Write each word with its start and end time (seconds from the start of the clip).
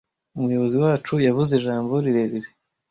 Umuyobozi 0.37 0.75
wacu 0.83 1.13
yavuze 1.27 1.51
ijambo 1.59 1.93
rirerire. 2.03 2.49